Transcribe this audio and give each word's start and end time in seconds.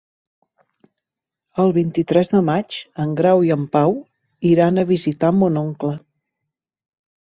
El 1.65 1.75
vint-i-tres 1.75 2.33
de 2.37 2.41
maig 2.49 2.79
en 3.05 3.13
Grau 3.21 3.45
i 3.51 3.55
en 3.59 3.71
Pau 3.79 3.97
iran 4.57 4.81
a 4.81 4.91
visitar 4.97 5.35
mon 5.41 5.65
oncle. 5.67 5.99